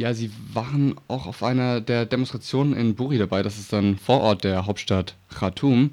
[0.00, 3.42] Ja, Sie waren auch auf einer der Demonstrationen in Buri dabei.
[3.42, 5.90] Das ist dann Vorort der Hauptstadt Khartoum.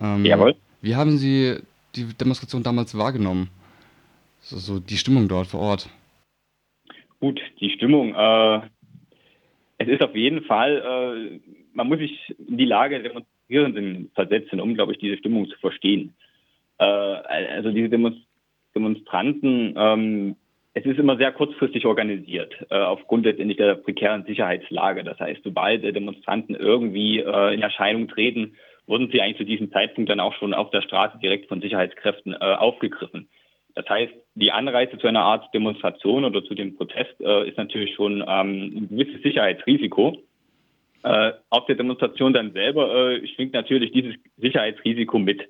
[0.00, 0.56] Ähm, Jawohl.
[0.80, 1.56] wie haben Sie
[1.94, 3.50] die Demonstration damals wahrgenommen?
[4.40, 5.90] So, so die Stimmung dort vor Ort.
[7.20, 8.14] Gut, die Stimmung.
[8.14, 8.60] Äh,
[9.76, 11.40] es ist auf jeden Fall, äh,
[11.74, 15.58] man muss sich in die Lage der Demonstrierenden versetzen, um, glaube ich, diese Stimmung zu
[15.58, 16.14] verstehen.
[16.78, 17.90] Äh, also diese
[18.74, 20.36] Demonstranten ähm,
[20.72, 25.02] es ist immer sehr kurzfristig organisiert, äh, aufgrund letztendlich der prekären Sicherheitslage.
[25.02, 29.72] Das heißt, sobald äh, Demonstranten irgendwie äh, in Erscheinung treten, wurden sie eigentlich zu diesem
[29.72, 33.28] Zeitpunkt dann auch schon auf der Straße direkt von Sicherheitskräften äh, aufgegriffen.
[33.74, 37.94] Das heißt, die Anreise zu einer Art Demonstration oder zu dem Protest äh, ist natürlich
[37.94, 40.18] schon ähm, ein gewisses Sicherheitsrisiko.
[41.02, 45.48] Äh, auf der Demonstration dann selber schwingt natürlich dieses Sicherheitsrisiko mit.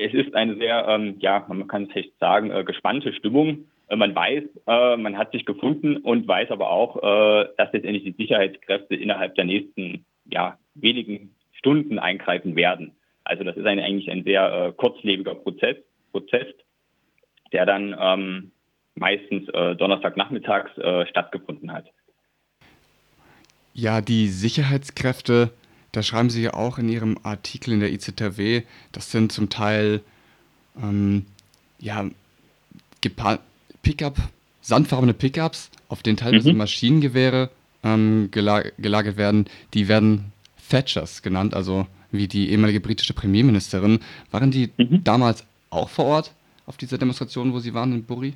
[0.00, 3.64] Es ist eine sehr, ähm, ja, man kann es echt sagen, äh, gespannte Stimmung.
[3.88, 8.04] Äh, man weiß, äh, man hat sich gefunden und weiß aber auch, äh, dass letztendlich
[8.04, 12.92] die Sicherheitskräfte innerhalb der nächsten ja, wenigen Stunden eingreifen werden.
[13.24, 15.76] Also das ist ein, eigentlich ein sehr äh, kurzlebiger Prozess,
[16.12, 16.46] Prozess,
[17.52, 18.52] der dann ähm,
[18.94, 20.72] meistens äh, Donnerstagnachmittags
[21.08, 21.86] stattgefunden hat.
[23.74, 25.50] Ja, die Sicherheitskräfte
[25.92, 30.02] da schreiben Sie ja auch in Ihrem Artikel in der IZW, das sind zum Teil
[30.80, 31.26] ähm,
[31.78, 32.08] ja,
[33.82, 34.16] Pickup,
[34.60, 36.58] sandfarbene Pickups, auf denen teilweise mhm.
[36.58, 37.50] Maschinengewehre
[37.84, 39.46] ähm, gelag gelagert werden.
[39.74, 40.32] Die werden
[40.68, 44.00] Thatchers genannt, also wie die ehemalige britische Premierministerin.
[44.30, 45.04] Waren die mhm.
[45.04, 46.34] damals auch vor Ort
[46.66, 48.34] auf dieser Demonstration, wo Sie waren in Buri?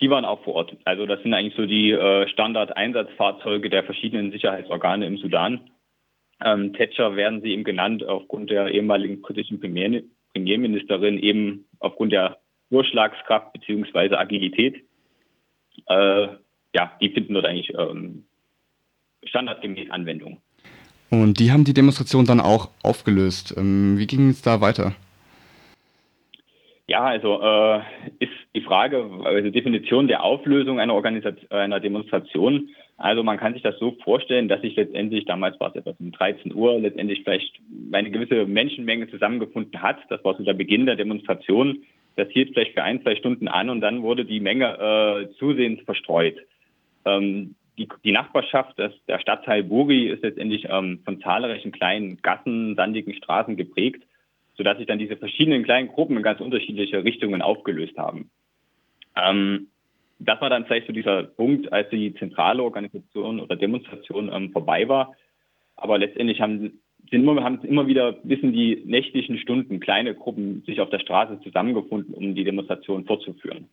[0.00, 0.76] Die waren auch vor Ort.
[0.84, 5.60] Also das sind eigentlich so die äh, Standard-Einsatzfahrzeuge der verschiedenen Sicherheitsorgane im Sudan.
[6.44, 10.02] Ähm, Thatcher werden sie eben genannt aufgrund der ehemaligen britischen Premier
[10.32, 12.38] Premierministerin, eben aufgrund der
[12.70, 14.14] Durchschlagskraft bzw.
[14.16, 14.84] Agilität.
[15.86, 16.28] Äh,
[16.74, 18.24] ja, die finden dort eigentlich ähm,
[19.24, 20.40] standardgemäß Anwendung.
[21.10, 23.54] Und die haben die Demonstration dann auch aufgelöst.
[23.56, 24.94] Ähm, wie ging es da weiter?
[26.86, 27.78] Ja, also äh,
[28.18, 33.62] ist die Frage, also Definition der Auflösung einer, Organisation, einer Demonstration also man kann sich
[33.62, 37.60] das so vorstellen, dass sich letztendlich, damals war es etwas um 13 Uhr, letztendlich vielleicht
[37.92, 39.98] eine gewisse Menschenmenge zusammengefunden hat.
[40.10, 41.82] Das war so der Beginn der Demonstration.
[42.16, 45.82] Das hielt vielleicht für ein, zwei Stunden an und dann wurde die Menge äh, zusehends
[45.84, 46.36] verstreut.
[47.04, 52.76] Ähm, die, die, Nachbarschaft, das, der Stadtteil Buri, ist letztendlich ähm, von zahlreichen kleinen Gassen,
[52.76, 54.04] sandigen Straßen geprägt,
[54.56, 58.30] sodass sich dann diese verschiedenen kleinen Gruppen in ganz unterschiedliche Richtungen aufgelöst haben.
[59.16, 59.68] Ähm,
[60.20, 64.88] das war dann vielleicht so dieser Punkt, als die zentrale Organisation oder Demonstration ähm, vorbei
[64.88, 65.14] war.
[65.76, 66.80] Aber letztendlich haben,
[67.10, 70.98] sind immer, haben immer wieder bis in die nächtlichen Stunden kleine Gruppen sich auf der
[70.98, 73.68] Straße zusammengefunden, um die Demonstration fortzuführen.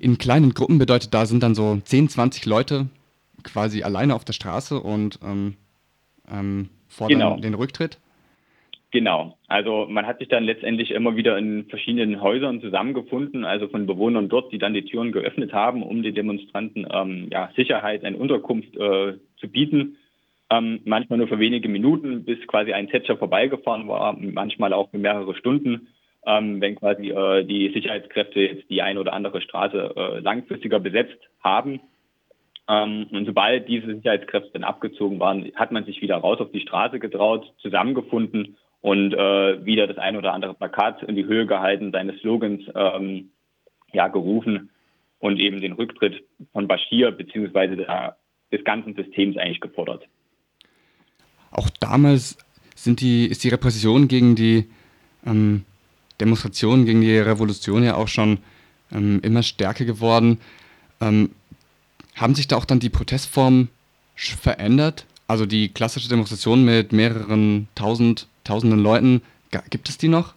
[0.00, 2.86] In kleinen Gruppen bedeutet, da sind dann so 10, 20 Leute
[3.42, 5.54] quasi alleine auf der Straße und ähm,
[6.30, 7.36] ähm, fordern genau.
[7.36, 7.98] den Rücktritt?
[8.90, 9.36] Genau.
[9.48, 14.30] Also man hat sich dann letztendlich immer wieder in verschiedenen Häusern zusammengefunden, also von Bewohnern
[14.30, 18.74] dort, die dann die Türen geöffnet haben, um den Demonstranten ähm, ja, Sicherheit, eine Unterkunft
[18.76, 19.98] äh, zu bieten.
[20.50, 24.98] Ähm, manchmal nur für wenige Minuten, bis quasi ein Tätscher vorbeigefahren war, manchmal auch für
[24.98, 25.88] mehrere Stunden,
[26.26, 31.18] ähm, wenn quasi äh, die Sicherheitskräfte jetzt die eine oder andere Straße äh, langfristiger besetzt
[31.42, 31.80] haben.
[32.66, 36.60] Ähm, und sobald diese Sicherheitskräfte dann abgezogen waren, hat man sich wieder raus auf die
[36.60, 41.92] Straße getraut, zusammengefunden und äh, wieder das ein oder andere Plakat in die Höhe gehalten,
[41.92, 43.30] seine Slogans ähm,
[43.92, 44.70] ja, gerufen
[45.18, 47.84] und eben den Rücktritt von Bashir bzw.
[48.52, 50.06] des ganzen Systems eigentlich gefordert.
[51.58, 52.38] Auch damals
[52.76, 54.68] sind die, ist die Repression gegen die
[55.26, 55.64] ähm,
[56.20, 58.38] Demonstrationen, gegen die Revolution ja auch schon
[58.92, 60.38] ähm, immer stärker geworden.
[61.00, 61.30] Ähm,
[62.14, 63.70] haben sich da auch dann die Protestformen
[64.14, 65.04] verändert?
[65.26, 69.20] Also die klassische Demonstration mit mehreren tausend tausenden Leuten,
[69.68, 70.34] gibt es die noch?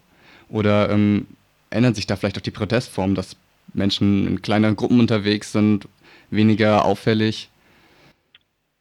[0.50, 1.28] Oder ähm,
[1.70, 3.38] ändert sich da vielleicht auch die Protestform, dass
[3.76, 5.88] Menschen in kleineren Gruppen unterwegs sind,
[6.32, 7.50] weniger auffällig?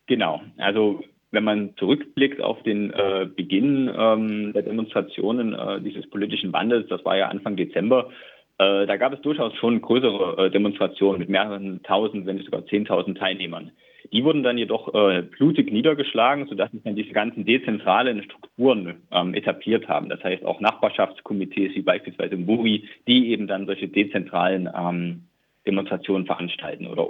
[0.06, 6.52] Genau, also wenn man zurückblickt auf den äh, Beginn ähm, der Demonstrationen äh, dieses politischen
[6.52, 8.10] Wandels, das war ja Anfang Dezember,
[8.58, 12.66] äh, da gab es durchaus schon größere äh, Demonstrationen mit mehreren tausend, wenn nicht sogar
[12.66, 13.70] zehntausend Teilnehmern.
[14.12, 19.34] Die wurden dann jedoch äh, blutig niedergeschlagen, sodass sich dann diese ganzen dezentralen Strukturen ähm,
[19.34, 20.08] etabliert haben.
[20.08, 25.22] Das heißt auch Nachbarschaftskomitees wie beispielsweise Muri, die eben dann solche dezentralen ähm,
[25.66, 27.06] Demonstrationen veranstalten oder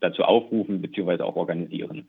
[0.00, 1.22] dazu aufrufen bzw.
[1.22, 2.08] auch organisieren.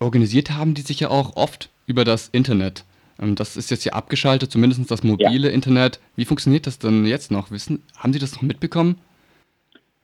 [0.00, 2.84] Organisiert haben die sich ja auch oft über das Internet.
[3.20, 5.54] Ähm, das ist jetzt ja abgeschaltet, zumindest das mobile ja.
[5.54, 6.00] Internet.
[6.16, 7.50] Wie funktioniert das denn jetzt noch?
[7.50, 8.96] Wissen, haben Sie das noch mitbekommen?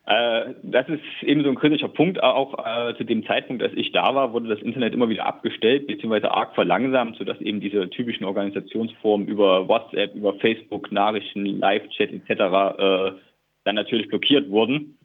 [0.06, 2.22] Äh, das ist eben so ein kritischer Punkt.
[2.22, 5.86] Auch äh, zu dem Zeitpunkt, als ich da war, wurde das Internet immer wieder abgestellt
[5.86, 6.28] bzw.
[6.28, 12.30] arg verlangsamt, sodass eben diese typischen Organisationsformen über WhatsApp, über Facebook, Nachrichten, Live-Chat etc.
[12.30, 13.12] Äh,
[13.64, 14.98] dann natürlich blockiert wurden.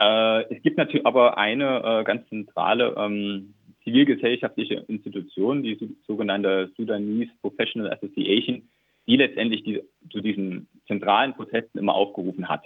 [0.00, 3.54] Äh, es gibt natürlich aber eine äh, ganz zentrale ähm,
[3.86, 8.62] zivilgesellschaftliche Institution, die sogenannte Sudanese Professional Association,
[9.06, 9.80] die letztendlich die,
[10.10, 12.64] zu diesen zentralen Protesten immer aufgerufen hat.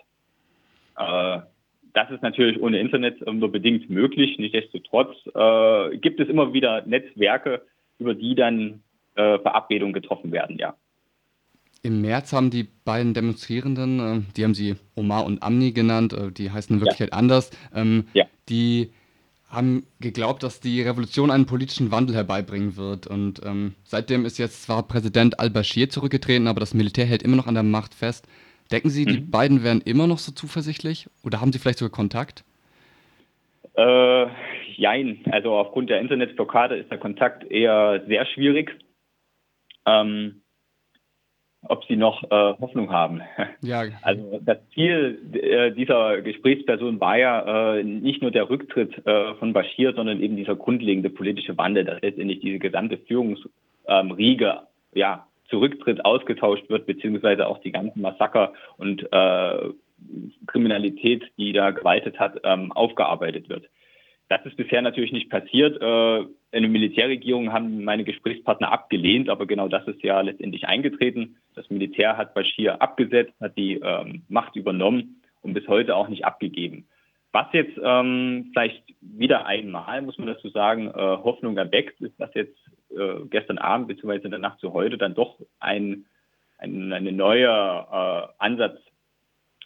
[0.96, 1.40] Äh,
[1.92, 4.38] das ist natürlich ohne Internet nur bedingt möglich.
[4.38, 7.62] Nichtsdestotrotz äh, gibt es immer wieder Netzwerke,
[7.98, 8.82] über die dann
[9.14, 10.74] äh, Verabredungen getroffen werden, ja.
[11.82, 16.30] Im März haben die beiden Demonstrierenden, äh, die haben sie Omar und Amni genannt, äh,
[16.30, 17.18] die heißen in Wirklichkeit ja.
[17.18, 18.26] anders, ähm, ja.
[18.48, 18.90] die
[19.50, 23.06] haben geglaubt, dass die Revolution einen politischen Wandel herbeibringen wird.
[23.06, 27.48] Und ähm, seitdem ist jetzt zwar Präsident al-Bashir zurückgetreten, aber das Militär hält immer noch
[27.48, 28.28] an der Macht fest.
[28.70, 29.08] Denken Sie, mhm.
[29.08, 32.44] die beiden wären immer noch so zuversichtlich oder haben Sie vielleicht sogar Kontakt?
[33.74, 34.26] Äh,
[34.76, 35.20] jein.
[35.30, 38.70] Also aufgrund der Internetblockade ist der Kontakt eher sehr schwierig.
[39.86, 40.42] Ähm,
[41.62, 43.20] ob sie noch äh, Hoffnung haben.
[43.62, 43.84] Ja.
[44.02, 49.52] Also das Ziel äh, dieser Gesprächsperson war ja äh, nicht nur der Rücktritt äh, von
[49.52, 53.50] Bashir, sondern eben dieser grundlegende politische Wandel, dass letztendlich diese gesamte Führungsriege
[53.86, 54.58] ähm,
[54.94, 59.70] ja, zurücktritt, ausgetauscht wird, beziehungsweise auch die ganzen Massaker und äh,
[60.46, 63.68] Kriminalität, die da gewaltet hat, ähm, aufgearbeitet wird.
[64.30, 65.82] Das ist bisher natürlich nicht passiert.
[65.82, 66.24] Äh,
[66.56, 71.36] eine Militärregierung haben meine Gesprächspartner abgelehnt, aber genau das ist ja letztendlich eingetreten.
[71.56, 76.24] Das Militär hat Bashir abgesetzt, hat die ähm, Macht übernommen und bis heute auch nicht
[76.24, 76.86] abgegeben.
[77.32, 82.32] Was jetzt ähm, vielleicht wieder einmal, muss man dazu sagen, äh, Hoffnung erweckt, ist, dass
[82.34, 82.56] jetzt
[82.96, 84.20] äh, gestern Abend bzw.
[84.26, 86.06] in der Nacht zu heute dann doch ein,
[86.56, 88.78] ein eine neue äh, Ansatz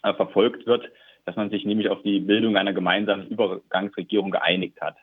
[0.05, 0.89] äh, verfolgt wird,
[1.25, 4.95] dass man sich nämlich auf die Bildung einer gemeinsamen Übergangsregierung geeinigt hat.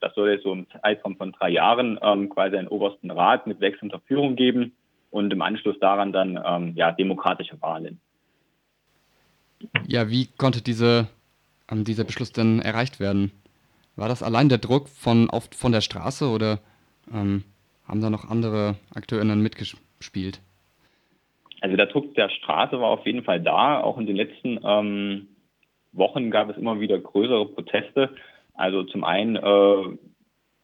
[0.00, 3.60] Das soll jetzt so im Zeitraum von drei Jahren ähm, quasi einen obersten Rat mit
[3.60, 4.76] wechselnder Führung geben
[5.10, 8.00] und im Anschluss daran dann ähm, ja, demokratische Wahlen.
[9.86, 11.08] Ja, wie konnte diese,
[11.70, 13.32] ähm, dieser Beschluss denn erreicht werden?
[13.96, 16.60] War das allein der Druck von, auf, von der Straße oder
[17.12, 17.44] ähm,
[17.88, 20.40] haben da noch andere AkteurInnen mitgespielt?
[21.60, 23.80] Also der Druck der Straße war auf jeden Fall da.
[23.80, 25.28] Auch in den letzten ähm,
[25.92, 28.10] Wochen gab es immer wieder größere Proteste.
[28.54, 29.96] Also zum einen äh,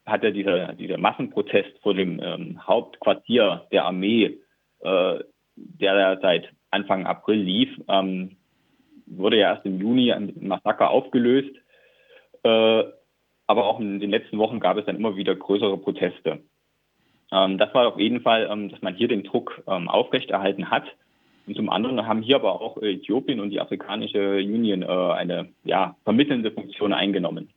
[0.06, 4.38] hat ja dieser, dieser Massenprotest vor dem ähm, Hauptquartier der Armee,
[4.80, 5.18] äh,
[5.56, 8.36] der seit Anfang April lief, ähm,
[9.06, 11.54] wurde ja erst im Juni ein Massaker aufgelöst.
[12.42, 12.84] Äh,
[13.46, 16.40] aber auch in den letzten Wochen gab es dann immer wieder größere Proteste.
[17.32, 20.84] Ähm, das war auf jeden Fall, ähm, dass man hier den Druck ähm, aufrechterhalten hat.
[21.46, 25.96] Und zum anderen haben hier aber auch Äthiopien und die Afrikanische Union äh, eine ja,
[26.04, 27.48] vermittelnde Funktion eingenommen.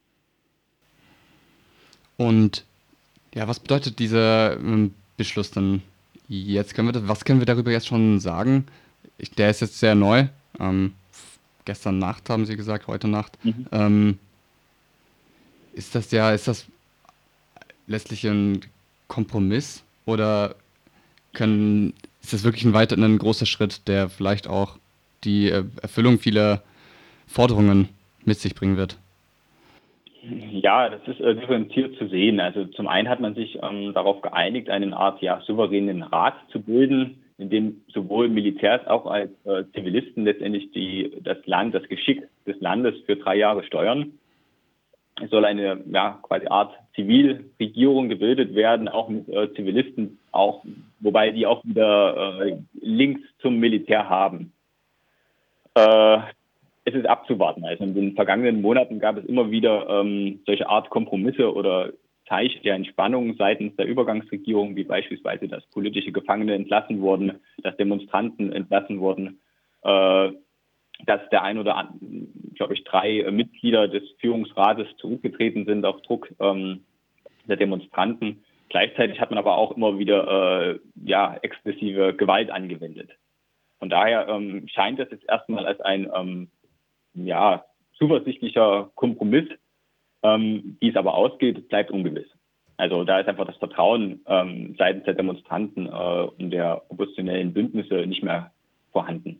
[2.18, 2.66] Und
[3.36, 4.58] ja, was bedeutet dieser
[5.18, 5.82] Beschluss dann
[6.30, 6.74] jetzt?
[6.74, 8.66] Können wir das, was können wir darüber jetzt schon sagen?
[9.18, 10.28] Ich, der ist jetzt sehr neu.
[10.60, 10.94] Ähm,
[11.66, 13.38] gestern Nacht haben Sie gesagt, heute Nacht.
[13.44, 13.68] Mhm.
[13.74, 14.20] Ähm,
[15.74, 16.66] ist das ja, ist das
[17.88, 18.62] letztlich ein
[19.08, 20.56] Kompromiss oder
[21.34, 24.78] können, ist das wirklich ein weiter ein großer Schritt, der vielleicht auch
[25.24, 26.62] die äh, Erfüllung vieler
[27.28, 27.90] Forderungen
[28.24, 28.98] mit sich bringen wird?
[30.52, 32.40] Ja, das ist äh, differenziert zu sehen.
[32.40, 36.62] Also zum einen hat man sich ähm, darauf geeinigt, eine Art ja, souveränen Rat zu
[36.62, 42.24] bilden, in dem sowohl Militärs auch als äh, Zivilisten letztendlich die, das Land, das Geschick
[42.48, 44.14] des Landes für drei Jahre steuern.
[45.22, 50.66] Es soll eine ja, quasi Art Zivilregierung gebildet werden, auch mit äh, Zivilisten, auch,
[51.00, 54.52] wobei die auch wieder äh, Links zum Militär haben.
[55.74, 56.18] Äh,
[56.86, 57.66] es ist abzuwarten.
[57.66, 61.92] Also in den vergangenen Monaten gab es immer wieder ähm, solche Art Kompromisse oder
[62.28, 68.52] Zeichen der Entspannung seitens der Übergangsregierung, wie beispielsweise, dass politische Gefangene entlassen wurden, dass Demonstranten
[68.52, 69.40] entlassen wurden.
[69.84, 70.32] Äh,
[71.06, 76.34] dass der ein oder andere, glaube ich, drei Mitglieder des Führungsrates zurückgetreten sind auf Druck
[76.40, 76.86] ähm,
[77.48, 78.44] der Demonstranten.
[78.70, 83.12] Gleichzeitig hat man aber auch immer wieder äh, ja, exzessive Gewalt angewendet.
[83.80, 86.50] Von daher ähm, scheint das jetzt erstmal als ein ähm,
[87.14, 87.66] ja,
[87.98, 89.48] zuversichtlicher Kompromiss.
[90.24, 92.28] Ähm, wie es aber ausgeht, bleibt ungewiss.
[92.78, 98.06] Also da ist einfach das Vertrauen ähm, seitens der Demonstranten äh, und der oppositionellen Bündnisse
[98.08, 98.52] nicht mehr
[98.92, 99.40] vorhanden.